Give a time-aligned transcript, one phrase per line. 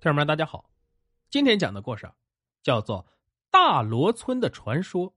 [0.00, 0.70] 听友们，大家好，
[1.28, 2.08] 今天讲的故事
[2.62, 3.04] 叫做
[3.50, 5.10] 《大罗村的传说》。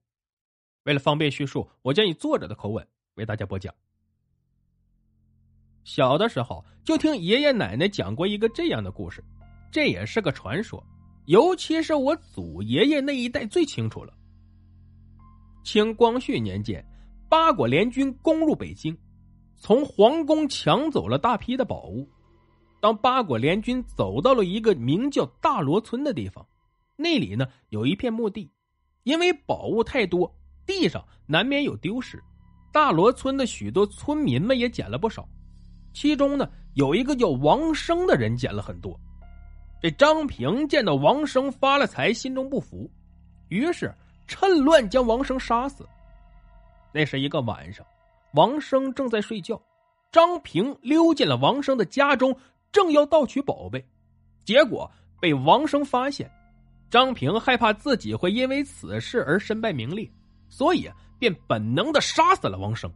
[0.85, 3.72] 为了方便叙述，我将以作者的口吻为大家播讲。
[5.84, 9.23] 小的时候就听爷爷奶奶讲过一个这样的故事，
[9.72, 10.84] 这也是个传说，
[11.27, 14.11] 尤其是我祖爷爷那一代最清楚了。
[15.63, 16.84] 清光绪年间，
[17.30, 18.98] 八国联军攻入北京，
[19.58, 22.09] 从皇宫抢走了大批的宝物。
[22.81, 26.44] 当八国联军走到了一个名叫大罗村的地方，
[26.95, 28.50] 那里呢有一片墓地，
[29.03, 30.30] 因为宝物太多，
[30.66, 32.22] 地上难免有丢失。
[32.73, 35.30] 大罗村的许多村民们也捡了不少，
[35.94, 39.00] 其中呢有一个叫王生的人捡了很多。
[39.80, 42.89] 这张平见到王生发了财，心中不服，
[43.50, 43.94] 于是
[44.25, 45.88] 趁乱将王生杀死。
[46.91, 47.86] 那是一个晚上，
[48.34, 49.61] 王生正在睡觉，
[50.11, 52.36] 张平溜进了王生的家中。
[52.72, 53.83] 正要盗取宝贝，
[54.44, 56.31] 结果被王生发现。
[56.89, 60.11] 张平害怕自己会因为此事而身败名裂，
[60.50, 62.91] 所以便本能的杀死了王生。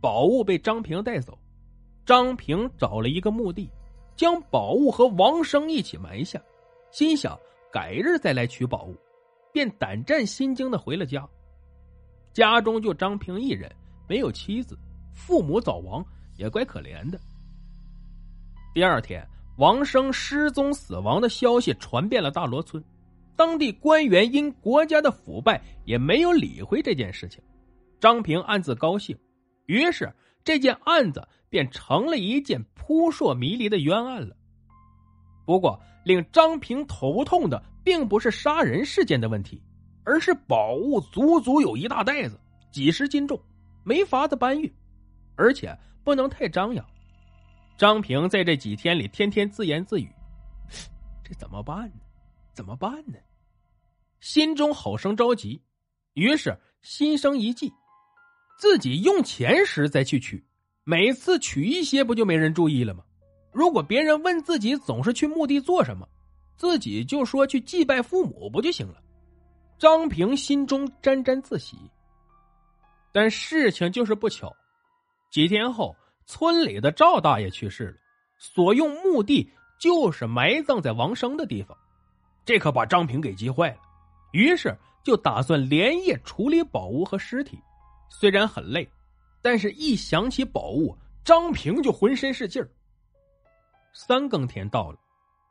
[0.00, 1.38] 宝物被张平带走，
[2.04, 3.70] 张平找了一个墓地，
[4.16, 6.42] 将宝物和王生一起埋下，
[6.90, 7.38] 心想
[7.70, 8.96] 改日再来取宝物，
[9.52, 11.24] 便胆战心惊的回了家。
[12.32, 13.70] 家中就张平一人，
[14.08, 14.76] 没有妻子，
[15.14, 16.04] 父母早亡，
[16.36, 17.20] 也怪可怜的。
[18.74, 19.22] 第二天，
[19.58, 22.82] 王生失踪死亡的消息传遍了大罗村，
[23.36, 27.42] 当地官员因国家的腐败，也没有理会这件事情。
[28.00, 29.14] 张平暗自高兴，
[29.66, 30.10] 于是
[30.42, 34.34] 这件案子便成了一件扑朔迷离的冤案了。
[35.44, 39.60] 不过，令张平头痛的并不是杀人事件的问题，
[40.02, 42.40] 而是宝物足足有一大袋子，
[42.70, 43.38] 几十斤重，
[43.84, 44.72] 没法子搬运，
[45.36, 46.82] 而且不能太张扬。
[47.76, 50.08] 张平在这几天里天天自言自语
[51.24, 51.94] ：“这怎么办呢？
[52.52, 53.18] 怎么办呢？”
[54.20, 55.60] 心中好生着急，
[56.14, 57.72] 于是心生一计：
[58.58, 60.44] 自己用钱时再去取，
[60.84, 63.02] 每次取一些，不就没人注意了吗？
[63.50, 66.08] 如果别人问自己总是去墓地做什么，
[66.56, 69.02] 自己就说去祭拜父母不就行了？
[69.76, 71.76] 张平心中沾沾自喜。
[73.10, 74.54] 但事情就是不巧，
[75.30, 75.96] 几天后。
[76.32, 77.96] 村里的赵大爷去世了，
[78.38, 81.76] 所用墓地就是埋葬在王生的地方，
[82.42, 83.76] 这可把张平给急坏了。
[84.32, 87.58] 于是就打算连夜处理宝物和尸体。
[88.08, 88.88] 虽然很累，
[89.42, 92.70] 但是一想起宝物，张平就浑身是劲儿。
[93.92, 94.98] 三更天到了，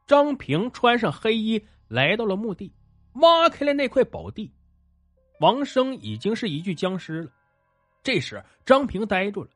[0.07, 2.73] 张平穿上黑衣来到了墓地，
[3.21, 4.51] 挖开了那块宝地。
[5.41, 7.31] 王生已经是一具僵尸了。
[8.01, 9.49] 这时，张平呆住了。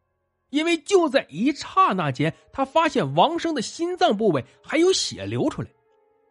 [0.56, 5.68] 因为就在一刹那间，他发现王生的心脏部位还有血流出来。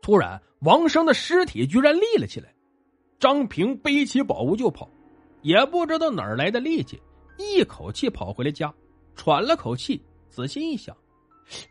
[0.00, 2.54] 突然，王生的尸体居然立了起来。
[3.18, 4.88] 张平背起宝物就跑，
[5.42, 6.98] 也不知道哪儿来的力气，
[7.36, 8.72] 一口气跑回了家，
[9.14, 10.96] 喘了口气，仔细一想，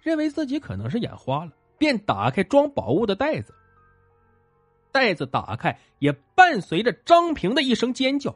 [0.03, 3.51] 认为自己可能是眼花了，便打开装宝物的袋子。
[4.91, 8.35] 袋子打开，也伴随着张平的一声尖叫，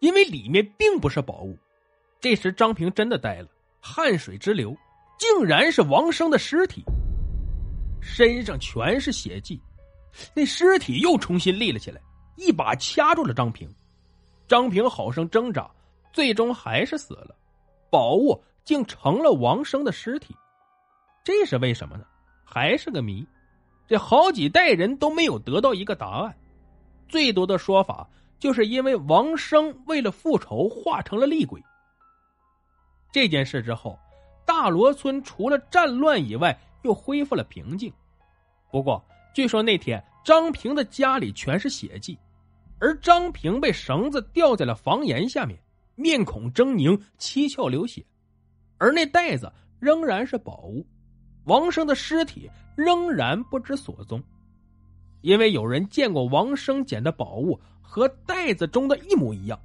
[0.00, 1.56] 因为里面并不是宝物。
[2.24, 3.48] 这时，张平真的呆了，
[3.82, 4.74] 汗水直流，
[5.18, 6.82] 竟然是王生的尸体，
[8.00, 9.60] 身上全是血迹。
[10.34, 12.00] 那尸体又重新立了起来，
[12.36, 13.68] 一把掐住了张平。
[14.48, 15.70] 张平好生挣扎，
[16.14, 17.36] 最终还是死了。
[17.90, 20.34] 宝物竟成了王生的尸体，
[21.22, 22.06] 这是为什么呢？
[22.42, 23.22] 还是个谜。
[23.86, 26.34] 这好几代人都没有得到一个答案。
[27.06, 28.08] 最多的说法
[28.38, 31.62] 就是因为王生为了复仇化成了厉鬼。
[33.14, 33.96] 这件事之后，
[34.44, 37.92] 大罗村除了战乱以外，又恢复了平静。
[38.72, 39.00] 不过，
[39.32, 42.18] 据说那天张平的家里全是血迹，
[42.80, 45.56] 而张平被绳子吊在了房檐下面，
[45.94, 48.04] 面孔狰狞，七窍流血。
[48.78, 50.84] 而那袋子仍然是宝物，
[51.44, 54.20] 王生的尸体仍然不知所踪。
[55.20, 59.56] 因为有人见过王生捡的宝物和袋子中的一模一样，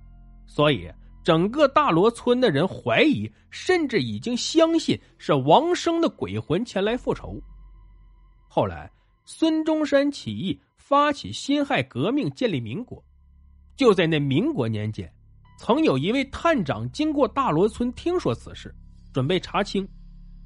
[0.46, 0.88] 所以。
[1.30, 7.40] 整个大罗村的人怀疑，甚至已经相信是王生的鬼魂前来复仇。
[8.48, 8.92] 后来，
[9.26, 13.00] 孙中山起义，发起辛亥革命，建立民国。
[13.76, 15.08] 就在那民国年间，
[15.60, 18.74] 曾有一位探长经过大罗村，听说此事，
[19.14, 19.88] 准备查清，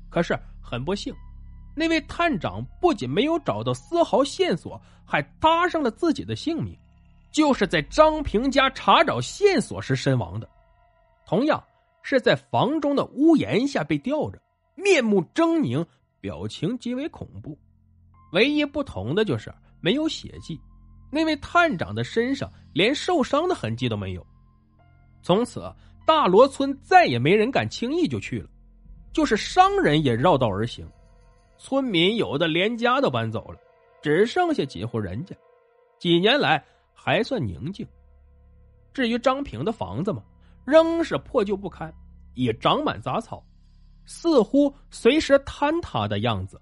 [0.09, 1.15] 可是很不幸，
[1.73, 6.77] 那位探长不仅没有找到丝毫线索，还搭上了自己的性命，
[7.31, 10.49] 就是在张平家查找线索时身亡的。
[11.33, 11.63] 同样
[12.03, 14.39] 是在房中的屋檐下被吊着，
[14.75, 15.83] 面目狰狞，
[16.21, 17.57] 表情极为恐怖。
[18.33, 19.51] 唯一不同的就是
[19.81, 20.61] 没有血迹，
[21.11, 24.23] 那位探长的身上连受伤的痕迹都没有。
[25.23, 25.73] 从此，
[26.05, 28.47] 大罗村再也没人敢轻易就去了，
[29.11, 30.87] 就是商人也绕道而行。
[31.57, 33.57] 村民有的连家都搬走了，
[34.03, 35.35] 只剩下几户人家。
[35.97, 36.63] 几年来
[36.93, 37.87] 还算宁静。
[38.93, 40.23] 至于张平的房子嘛，
[40.65, 41.93] 仍是破旧不堪，
[42.33, 43.45] 也长满杂草，
[44.05, 46.61] 似乎随时坍塌的样子。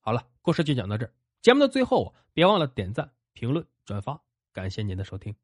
[0.00, 1.12] 好了，故事就讲到这儿。
[1.40, 4.20] 节目的最后，别忘了点赞、评论、转发，
[4.52, 5.34] 感谢您的收听。